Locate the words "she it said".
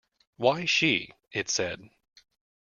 0.65-1.87